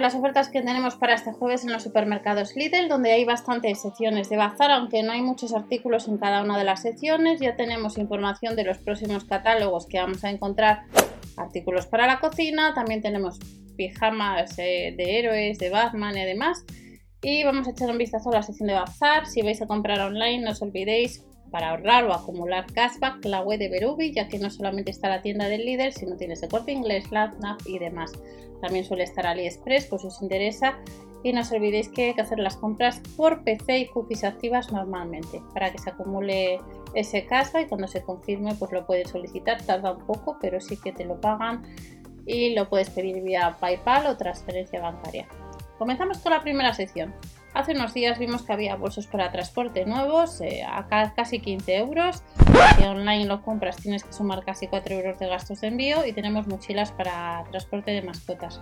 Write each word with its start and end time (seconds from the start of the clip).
las 0.00 0.14
ofertas 0.14 0.48
que 0.48 0.62
tenemos 0.62 0.96
para 0.96 1.14
este 1.14 1.32
jueves 1.32 1.64
en 1.64 1.72
los 1.72 1.82
supermercados 1.82 2.56
Lidl, 2.56 2.88
donde 2.88 3.12
hay 3.12 3.24
bastantes 3.24 3.80
secciones 3.80 4.28
de 4.28 4.36
bazar, 4.36 4.70
aunque 4.70 5.02
no 5.02 5.12
hay 5.12 5.22
muchos 5.22 5.54
artículos 5.54 6.08
en 6.08 6.18
cada 6.18 6.42
una 6.42 6.58
de 6.58 6.64
las 6.64 6.82
secciones. 6.82 7.40
Ya 7.40 7.56
tenemos 7.56 7.98
información 7.98 8.56
de 8.56 8.64
los 8.64 8.78
próximos 8.78 9.24
catálogos 9.24 9.86
que 9.86 9.98
vamos 9.98 10.24
a 10.24 10.30
encontrar, 10.30 10.84
artículos 11.36 11.86
para 11.86 12.06
la 12.06 12.20
cocina, 12.20 12.74
también 12.74 13.02
tenemos 13.02 13.38
pijamas 13.76 14.58
eh, 14.58 14.94
de 14.96 15.18
héroes, 15.18 15.58
de 15.58 15.70
Batman 15.70 16.16
y 16.16 16.24
demás. 16.24 16.64
Y 17.22 17.44
vamos 17.44 17.66
a 17.66 17.70
echar 17.70 17.90
un 17.90 17.98
vistazo 17.98 18.30
a 18.30 18.34
la 18.34 18.42
sección 18.42 18.68
de 18.68 18.74
bazar. 18.74 19.26
Si 19.26 19.42
vais 19.42 19.60
a 19.62 19.66
comprar 19.66 20.00
online, 20.00 20.44
no 20.44 20.50
os 20.50 20.62
olvidéis 20.62 21.24
para 21.50 21.70
ahorrar 21.70 22.04
o 22.04 22.12
acumular 22.12 22.66
cashback 22.66 23.24
la 23.24 23.40
web 23.40 23.58
de 23.58 23.68
Berubi, 23.68 24.12
ya 24.12 24.28
que 24.28 24.38
no 24.38 24.50
solamente 24.50 24.90
está 24.90 25.08
la 25.08 25.22
tienda 25.22 25.48
del 25.48 25.64
líder, 25.64 25.92
sino 25.92 26.16
tienes 26.16 26.42
el 26.42 26.50
corte 26.50 26.72
inglés, 26.72 27.10
LabNav 27.10 27.56
y 27.64 27.78
demás. 27.78 28.12
También 28.60 28.84
suele 28.84 29.04
estar 29.04 29.26
AliExpress, 29.26 29.86
pues 29.86 30.02
si 30.02 30.08
os 30.08 30.22
interesa. 30.22 30.78
Y 31.22 31.32
no 31.32 31.40
os 31.40 31.50
olvidéis 31.50 31.88
que 31.88 32.08
hay 32.08 32.14
que 32.14 32.20
hacer 32.20 32.38
las 32.38 32.56
compras 32.56 33.00
por 33.16 33.42
PC 33.42 33.78
y 33.78 33.86
cookies 33.86 34.22
activas 34.22 34.70
normalmente, 34.70 35.40
para 35.54 35.72
que 35.72 35.78
se 35.78 35.90
acumule 35.90 36.60
ese 36.94 37.26
cashback 37.26 37.64
y 37.64 37.68
cuando 37.68 37.88
se 37.88 38.02
confirme, 38.02 38.54
pues 38.54 38.70
lo 38.72 38.86
puedes 38.86 39.10
solicitar. 39.10 39.60
Tarda 39.62 39.92
un 39.92 40.06
poco, 40.06 40.36
pero 40.40 40.60
sí 40.60 40.76
que 40.76 40.92
te 40.92 41.04
lo 41.04 41.20
pagan 41.20 41.64
y 42.26 42.54
lo 42.54 42.68
puedes 42.68 42.90
pedir 42.90 43.22
vía 43.22 43.56
PayPal 43.58 44.06
o 44.06 44.16
transferencia 44.16 44.80
bancaria. 44.80 45.26
Comenzamos 45.78 46.18
con 46.18 46.32
la 46.32 46.40
primera 46.40 46.72
sección. 46.72 47.14
Hace 47.52 47.72
unos 47.72 47.94
días 47.94 48.18
vimos 48.18 48.42
que 48.42 48.52
había 48.52 48.76
bolsos 48.76 49.06
para 49.06 49.30
transporte 49.30 49.84
nuevos 49.84 50.40
eh, 50.40 50.62
a 50.62 50.86
casi 51.14 51.40
15 51.40 51.76
euros. 51.76 52.22
Si 52.76 52.84
online 52.84 53.26
lo 53.26 53.42
compras 53.42 53.76
tienes 53.76 54.04
que 54.04 54.12
sumar 54.12 54.44
casi 54.44 54.68
4 54.68 54.94
euros 54.94 55.18
de 55.18 55.26
gastos 55.26 55.60
de 55.60 55.68
envío 55.68 56.04
y 56.06 56.12
tenemos 56.12 56.46
mochilas 56.46 56.92
para 56.92 57.44
transporte 57.50 57.90
de 57.90 58.02
mascotas. 58.02 58.60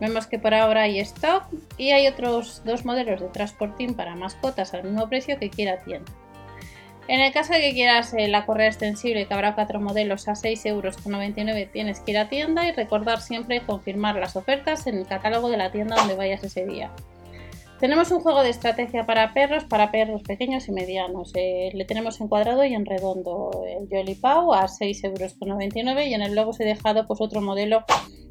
Vemos 0.00 0.26
que 0.26 0.38
por 0.38 0.54
ahora 0.54 0.82
hay 0.82 1.00
stock 1.00 1.44
y 1.76 1.90
hay 1.90 2.06
otros 2.06 2.62
dos 2.64 2.84
modelos 2.84 3.20
de 3.20 3.28
transporting 3.28 3.94
para 3.94 4.16
mascotas 4.16 4.72
al 4.72 4.84
mismo 4.84 5.08
precio 5.08 5.38
que 5.38 5.50
quiera 5.50 5.82
tienda. 5.82 6.10
En 7.10 7.18
el 7.18 7.32
caso 7.32 7.52
de 7.52 7.60
que 7.60 7.72
quieras 7.72 8.14
eh, 8.14 8.28
la 8.28 8.46
correa 8.46 8.68
extensible, 8.68 9.26
que 9.26 9.34
habrá 9.34 9.56
cuatro 9.56 9.80
modelos 9.80 10.28
a 10.28 10.34
6,99 10.34 10.68
euros, 10.68 11.72
tienes 11.72 11.98
que 11.98 12.12
ir 12.12 12.18
a 12.18 12.28
tienda 12.28 12.68
y 12.68 12.70
recordar 12.70 13.20
siempre 13.20 13.62
confirmar 13.62 14.14
las 14.14 14.36
ofertas 14.36 14.86
en 14.86 14.96
el 14.96 15.08
catálogo 15.08 15.50
de 15.50 15.56
la 15.56 15.72
tienda 15.72 15.96
donde 15.96 16.14
vayas 16.14 16.44
ese 16.44 16.64
día. 16.64 16.92
Tenemos 17.80 18.12
un 18.12 18.20
juego 18.20 18.44
de 18.44 18.50
estrategia 18.50 19.06
para 19.06 19.34
perros, 19.34 19.64
para 19.64 19.90
perros 19.90 20.22
pequeños 20.22 20.68
y 20.68 20.72
medianos. 20.72 21.32
Eh, 21.34 21.72
le 21.74 21.84
tenemos 21.84 22.20
en 22.20 22.28
cuadrado 22.28 22.64
y 22.64 22.74
en 22.74 22.86
redondo 22.86 23.64
el 23.66 23.88
Jolly 23.88 24.14
Pau 24.14 24.54
a 24.54 24.68
6,99 24.68 25.76
euros 25.78 26.06
y 26.06 26.14
en 26.14 26.22
el 26.22 26.36
logo 26.36 26.50
os 26.50 26.60
he 26.60 26.64
dejado 26.64 27.08
pues, 27.08 27.20
otro 27.20 27.40
modelo 27.40 27.82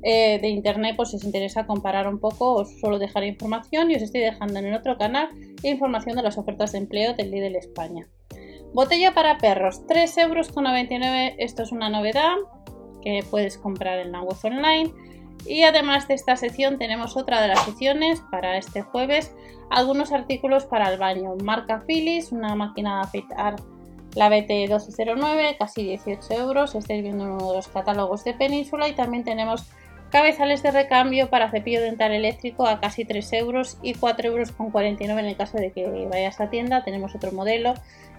eh, 0.04 0.40
de 0.40 0.48
internet 0.48 0.96
por 0.96 1.06
si 1.06 1.18
os 1.18 1.26
interesa 1.26 1.68
comparar 1.68 2.08
un 2.08 2.22
poco. 2.22 2.54
Os 2.54 2.80
suelo 2.80 2.98
dejar 2.98 3.26
información 3.26 3.92
y 3.92 3.96
os 3.96 4.04
estoy 4.04 4.22
dejando 4.22 4.58
en 4.60 4.68
el 4.68 4.74
otro 4.74 4.98
canal 4.98 5.28
información 5.64 6.16
de 6.16 6.24
las 6.24 6.38
ofertas 6.38 6.72
de 6.72 6.78
empleo 6.78 7.14
del 7.14 7.30
Lidl 7.30 7.58
España. 7.58 8.08
Botella 8.74 9.14
para 9.14 9.38
perros, 9.38 9.86
3,99 9.88 10.22
euros. 10.24 11.36
Esto 11.38 11.64
es 11.64 11.72
una 11.72 11.90
novedad 11.90 12.36
que 13.02 13.24
puedes 13.30 13.58
comprar 13.58 14.00
en 14.00 14.12
la 14.12 14.22
web 14.22 14.38
online. 14.44 14.94
Y 15.46 15.64
además 15.64 16.08
de 16.08 16.16
esta 16.16 16.36
sección 16.36 16.78
tenemos 16.78 17.18
otra 17.18 17.42
de 17.42 17.48
las 17.48 17.64
secciones 17.64 18.22
para 18.30 18.58
este 18.58 18.82
jueves, 18.82 19.34
algunos 19.70 20.12
artículos 20.12 20.66
para 20.66 20.92
el 20.92 21.00
baño. 21.00 21.36
Marca 21.44 21.84
Philips, 21.88 22.32
una 22.32 22.56
máquina 22.56 22.98
de 22.98 23.02
afeitar 23.02 23.56
la 24.16 24.30
BT1209, 24.30 25.58
casi 25.58 25.84
18 25.84 26.34
euros. 26.34 26.76
Estáis 26.76 27.02
viendo 27.02 27.24
uno 27.24 27.50
de 27.50 27.56
los 27.56 27.68
catálogos 27.68 28.24
de 28.24 28.34
Península 28.34 28.88
y 28.88 28.94
también 28.94 29.24
tenemos 29.24 29.66
cabezales 30.10 30.64
de 30.64 30.72
recambio 30.72 31.30
para 31.30 31.50
cepillo 31.52 31.82
dental 31.82 32.12
eléctrico 32.12 32.68
a 32.68 32.80
casi 32.80 33.06
3 33.06 33.34
euros 33.34 33.78
y 33.82 33.94
4 33.94 34.30
euros 34.30 34.52
con 34.52 34.72
49 34.72 35.22
en 35.22 35.28
el 35.28 35.38
caso 35.38 35.58
de 35.58 35.72
que 35.72 36.08
vayas 36.10 36.40
a 36.40 36.50
tienda. 36.50 36.84
Tenemos 36.84 37.16
otro 37.16 37.32
modelo 37.32 37.76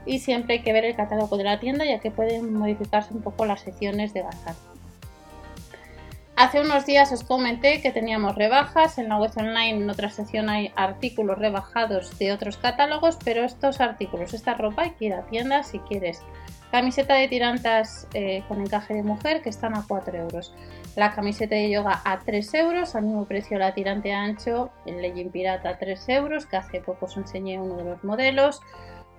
y 0.07 0.21
siempre 0.21 0.55
hay 0.55 0.63
que 0.63 0.73
ver 0.73 0.85
el 0.85 0.97
catálogo 0.97 1.37
de 1.37 1.45
la 1.45 1.61
tienda 1.61 1.85
ya 1.85 2.01
que 2.01 2.11
pueden 2.11 2.55
modificarse 2.55 3.13
un 3.13 3.23
poco 3.23 3.45
las 3.45 3.61
secciones 3.61 4.15
de 4.15 4.23
bazar. 4.23 4.55
Hace 6.37 6.63
unos 6.63 6.87
días 6.87 7.13
os 7.13 7.23
comenté 7.23 7.83
que 7.83 7.91
teníamos 7.91 8.35
rebajas, 8.35 8.97
en 8.97 9.11
la 9.11 9.19
web 9.19 9.31
online 9.37 9.83
en 9.83 9.91
otra 9.91 10.09
sección 10.09 10.49
hay 10.49 10.73
artículos 10.75 11.39
rebajados 11.39 12.19
de 12.19 12.33
otros 12.33 12.57
catálogos, 12.57 13.19
pero 13.23 13.45
estos 13.45 13.79
artículos, 13.83 14.33
esta 14.33 14.55
ropa 14.55 14.85
hay 14.85 14.93
que 14.93 15.05
ir 15.05 15.13
a 15.13 15.27
tienda 15.27 15.63
si 15.65 15.81
quieres. 15.81 16.23
Camiseta 16.71 17.15
de 17.15 17.27
tirantas 17.27 18.07
eh, 18.15 18.45
con 18.47 18.61
encaje 18.61 18.95
de 18.95 19.03
mujer 19.03 19.43
que 19.43 19.49
están 19.49 19.75
a 19.75 19.85
4 19.89 20.17
euros. 20.17 20.55
La 20.95 21.13
camiseta 21.13 21.57
de 21.57 21.69
yoga 21.69 22.01
a 22.05 22.21
3 22.21 22.55
euros, 22.55 22.95
al 22.95 23.03
mismo 23.03 23.25
precio 23.25 23.59
la 23.59 23.75
tirante 23.75 24.13
ancho, 24.13 24.71
el 24.87 25.03
legging 25.03 25.33
pirata 25.33 25.71
a 25.71 25.79
3 25.79 26.09
euros, 26.11 26.47
que 26.47 26.57
hace 26.57 26.81
poco 26.81 27.07
os 27.07 27.17
enseñé 27.17 27.59
uno 27.59 27.77
de 27.77 27.85
los 27.85 28.05
modelos. 28.05 28.61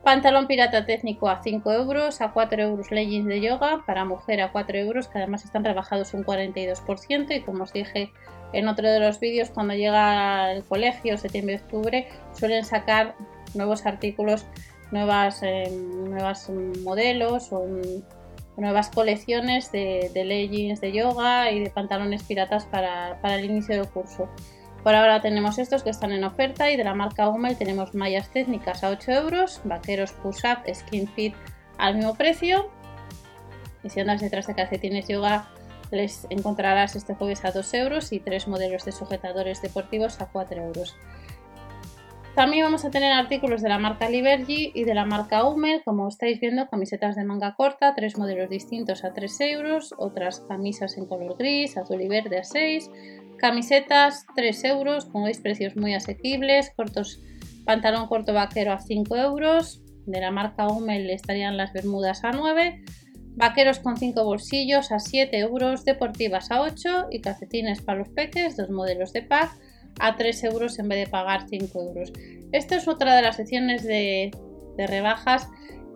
Pantalón 0.02 0.48
pirata 0.48 0.86
técnico 0.86 1.28
a 1.28 1.44
5 1.44 1.72
euros, 1.74 2.22
a 2.22 2.32
4 2.32 2.62
euros 2.62 2.90
leggings 2.90 3.28
de 3.28 3.42
yoga, 3.42 3.84
para 3.86 4.06
mujer 4.06 4.42
a 4.42 4.54
4 4.54 4.78
euros, 4.78 5.10
que 5.10 5.18
además 5.18 5.44
están 5.44 5.66
rebajados 5.66 6.14
un 6.14 6.24
42%. 6.24 7.36
Y 7.36 7.42
como 7.42 7.64
os 7.64 7.74
dije 7.74 8.12
en 8.54 8.70
otro 8.70 8.90
de 8.90 9.02
los 9.02 9.20
vídeos, 9.20 9.50
cuando 9.50 9.74
llega 9.74 10.54
el 10.54 10.64
colegio, 10.64 11.18
septiembre-octubre, 11.18 12.08
suelen 12.34 12.64
sacar 12.64 13.16
nuevos 13.54 13.86
artículos, 13.86 14.46
nuevas, 14.92 15.42
eh, 15.44 15.70
nuevas 15.72 16.50
modelos 16.84 17.52
o 17.52 17.66
nuevas 18.58 18.90
colecciones 18.90 19.72
de, 19.72 20.12
de, 20.14 20.26
leggings 20.26 20.82
de 20.82 20.92
yoga 20.92 21.52
y 21.52 21.64
de 21.64 21.70
pantalones 21.70 22.24
piratas 22.24 22.66
para, 22.66 23.20
para 23.22 23.36
el 23.36 23.46
inicio 23.46 23.76
del 23.76 23.88
curso. 23.88 24.30
Por 24.84 24.96
ahora 24.96 25.22
tenemos 25.22 25.60
estos 25.60 25.84
que 25.84 25.92
están 25.92 26.12
en 26.12 26.24
oferta 26.24 26.72
y 26.72 26.78
de 26.78 26.84
la 26.84 26.96
marca 26.96 27.30
Hummel 27.30 27.56
tenemos 27.56 27.94
mallas 27.94 28.30
técnicas 28.32 28.84
a 28.84 28.90
8 28.90 29.12
euros, 29.12 29.62
vaqueros 29.64 30.12
push-up, 30.14 30.60
skin 30.74 31.08
fit 31.08 31.36
al 31.78 31.96
mismo 31.96 32.16
precio. 32.16 32.70
Y 33.84 33.90
si 33.90 34.00
andas 34.00 34.22
detrás 34.22 34.48
de 34.48 34.56
calcetines 34.56 35.08
yoga, 35.08 35.50
les 35.92 36.26
encontrarás 36.30 36.96
este 36.96 37.14
jueves 37.14 37.46
a 37.46 37.52
2 37.52 37.74
euros 37.76 38.12
y 38.12 38.20
tres 38.20 38.48
modelos 38.48 38.86
de 38.86 38.92
sujetadores 38.92 39.62
deportivos 39.62 40.20
a 40.22 40.28
4 40.28 40.64
euros. 40.64 40.96
También 42.36 42.64
vamos 42.64 42.86
a 42.86 42.92
tener 42.92 43.12
artículos 43.12 43.62
de 43.62 43.68
la 43.68 43.78
marca 43.78 44.10
Libergy 44.10 44.72
y 44.74 44.86
de 44.86 44.94
la 44.94 45.06
marca 45.06 45.44
Hummel, 45.44 45.82
como 45.84 46.08
estáis 46.08 46.40
viendo, 46.40 46.70
camisetas 46.70 47.16
de 47.18 47.26
manga 47.26 47.56
corta, 47.56 47.94
tres 47.94 48.18
modelos 48.18 48.50
distintos 48.50 49.04
a 49.04 49.14
3 49.14 49.42
euros, 49.42 49.94
otras 49.98 50.40
camisas 50.48 50.98
en 50.98 51.08
color 51.08 51.38
gris, 51.38 51.78
azul 51.78 52.02
y 52.02 52.08
verde 52.08 52.40
a 52.40 52.44
6, 52.44 52.90
Camisetas 53.42 54.28
3 54.36 54.64
euros, 54.66 55.06
como 55.06 55.26
veis 55.26 55.40
precios 55.40 55.76
muy 55.76 55.96
asequibles, 55.96 56.70
cortos, 56.76 57.20
pantalón 57.66 58.08
corto 58.08 58.34
vaquero 58.34 58.72
a 58.72 58.80
5 58.80 59.16
euros, 59.16 59.82
de 60.06 60.22
la 60.22 60.30
marca 60.30 60.68
Hummel 60.68 61.10
estarían 61.10 61.58
las 61.58 61.74
bermudas 61.74 62.24
a 62.24 62.34
9, 62.34 62.84
vaqueros 63.36 63.80
con 63.80 63.98
5 63.98 64.24
bolsillos 64.24 64.92
a 64.92 65.00
7 65.00 65.40
euros, 65.40 65.86
deportivas 65.86 66.52
a 66.52 66.62
8 66.62 67.08
y 67.10 67.22
calcetines 67.22 67.82
para 67.82 67.98
los 67.98 68.10
peques, 68.10 68.58
dos 68.58 68.70
modelos 68.70 69.12
de 69.12 69.24
pack 69.24 69.52
a 70.02 70.18
3 70.18 70.44
euros 70.46 70.80
en 70.80 70.90
vez 70.90 71.06
de 71.06 71.12
pagar 71.12 71.48
5 71.50 71.82
euros. 71.82 72.12
Esta 72.52 72.76
es 72.76 72.88
otra 72.88 73.16
de 73.16 73.22
las 73.22 73.38
secciones 73.38 73.84
de, 73.84 74.32
de 74.78 74.88
rebajas 74.88 75.48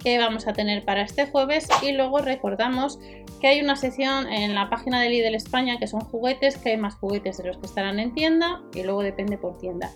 que 0.04 0.18
vamos 0.20 0.48
a 0.48 0.54
tener 0.54 0.86
para 0.86 1.02
este 1.02 1.26
jueves 1.26 1.68
y 1.82 1.92
luego 1.94 2.20
recordamos 2.20 3.00
que 3.42 3.48
hay 3.48 3.62
una 3.62 3.76
sección 3.76 4.32
en 4.32 4.54
la 4.54 4.70
página 4.70 5.02
de 5.02 5.10
Lidl 5.10 5.36
España 5.36 5.78
que 5.80 5.88
son 5.88 6.02
juguetes, 6.02 6.58
que 6.58 6.72
hay 6.72 6.78
más 6.78 6.96
juguetes 6.96 7.38
de 7.38 7.46
los 7.46 7.58
que 7.58 7.66
estarán 7.66 8.00
en 8.00 8.14
tienda 8.14 8.62
y 8.74 8.84
luego 8.84 9.02
depende 9.02 9.38
por 9.38 9.58
tienda. 9.58 9.92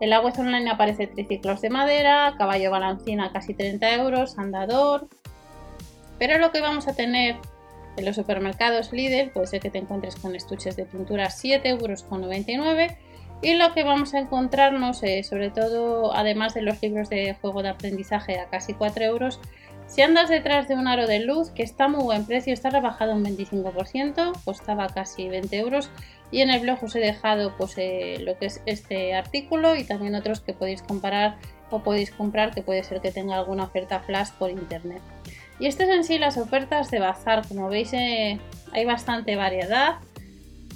En 0.00 0.10
la 0.10 0.20
web 0.20 0.34
online 0.38 0.70
aparece 0.70 1.06
triciclos 1.06 1.60
de 1.60 1.70
madera, 1.70 2.34
caballo 2.38 2.70
balancina 2.70 3.32
casi 3.32 3.54
30 3.54 3.94
euros, 3.94 4.38
andador. 4.38 5.08
Pero 6.18 6.38
lo 6.38 6.52
que 6.52 6.60
vamos 6.60 6.86
a 6.86 6.94
tener 6.94 7.36
en 7.96 8.04
los 8.04 8.14
supermercados 8.14 8.92
Lidl 8.92 9.30
puede 9.30 9.48
ser 9.48 9.60
que 9.60 9.70
te 9.70 9.78
encuentres 9.78 10.16
con 10.16 10.36
estuches 10.36 10.76
de 10.76 10.84
pintura 10.84 11.30
7 11.30 11.68
euros 11.68 12.04
con 12.04 12.20
99 12.20 12.96
y 13.40 13.54
lo 13.54 13.72
que 13.72 13.84
vamos 13.84 14.14
a 14.14 14.18
encontrarnos, 14.18 15.02
eh, 15.02 15.22
sobre 15.22 15.50
todo 15.50 16.14
además 16.14 16.54
de 16.54 16.62
los 16.62 16.82
libros 16.82 17.08
de 17.08 17.36
juego 17.40 17.62
de 17.62 17.68
aprendizaje 17.68 18.38
a 18.38 18.46
casi 18.46 18.74
4 18.74 19.04
euros, 19.04 19.40
si 19.88 20.02
andas 20.02 20.28
detrás 20.28 20.68
de 20.68 20.74
un 20.74 20.86
aro 20.86 21.06
de 21.06 21.20
luz 21.20 21.50
que 21.50 21.62
está 21.62 21.88
muy 21.88 22.02
buen 22.02 22.26
precio, 22.26 22.52
está 22.52 22.68
rebajado 22.68 23.14
un 23.14 23.24
25%, 23.24 24.32
costaba 24.44 24.86
casi 24.88 25.28
20 25.28 25.56
euros 25.56 25.90
y 26.30 26.42
en 26.42 26.50
el 26.50 26.60
blog 26.60 26.84
os 26.84 26.94
he 26.94 27.00
dejado 27.00 27.56
pues, 27.56 27.74
eh, 27.78 28.18
lo 28.20 28.36
que 28.38 28.46
es 28.46 28.60
este 28.66 29.14
artículo 29.14 29.76
y 29.76 29.84
también 29.84 30.14
otros 30.14 30.40
que 30.40 30.52
podéis 30.52 30.82
comparar 30.82 31.36
o 31.70 31.82
podéis 31.82 32.10
comprar 32.10 32.54
que 32.54 32.62
puede 32.62 32.84
ser 32.84 33.00
que 33.00 33.12
tenga 33.12 33.36
alguna 33.36 33.64
oferta 33.64 34.00
flash 34.00 34.30
por 34.38 34.50
internet. 34.50 35.00
Y 35.58 35.66
estas 35.66 35.88
en 35.88 36.04
sí 36.04 36.18
las 36.18 36.36
ofertas 36.36 36.90
de 36.90 37.00
bazar, 37.00 37.46
como 37.48 37.68
veis 37.68 37.92
eh, 37.92 38.38
hay 38.72 38.84
bastante 38.84 39.36
variedad. 39.36 39.96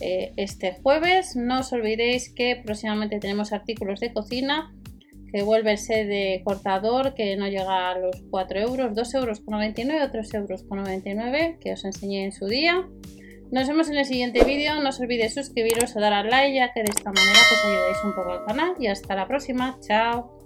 Eh, 0.04 0.32
este 0.36 0.74
jueves 0.82 1.36
no 1.36 1.60
os 1.60 1.72
olvidéis 1.72 2.28
que 2.34 2.56
próximamente 2.56 3.20
tenemos 3.20 3.52
artículos 3.52 4.00
de 4.00 4.12
cocina 4.12 4.74
que 5.32 5.44
vuelve 5.44 5.70
el 5.70 5.78
set 5.78 6.08
de 6.08 6.42
cortador 6.44 7.14
que 7.14 7.36
no 7.36 7.46
llega 7.46 7.92
a 7.92 7.98
los 7.98 8.20
4 8.28 8.58
euros, 8.58 8.96
2 8.96 9.14
euros 9.14 9.40
con 9.40 9.52
99 9.52 10.04
o 10.04 10.10
3 10.10 10.34
euros 10.34 10.64
con 10.64 10.78
99 10.78 11.58
que 11.60 11.72
os 11.72 11.84
enseñé 11.84 12.24
en 12.24 12.32
su 12.32 12.46
día. 12.46 12.84
Nos 13.52 13.68
vemos 13.68 13.88
en 13.90 13.96
el 13.96 14.04
siguiente 14.04 14.42
vídeo, 14.42 14.74
no 14.82 14.88
os 14.88 14.98
olvidéis 14.98 15.34
suscribiros 15.34 15.94
o 15.94 16.00
dar 16.00 16.12
al 16.12 16.28
like 16.28 16.56
ya 16.56 16.72
que 16.72 16.82
de 16.82 16.90
esta 16.90 17.12
manera 17.12 17.38
pues 17.48 17.64
ayudáis 17.64 18.04
un 18.04 18.14
poco 18.16 18.32
al 18.32 18.44
canal 18.44 18.74
y 18.80 18.88
hasta 18.88 19.14
la 19.14 19.28
próxima, 19.28 19.78
chao. 19.86 20.41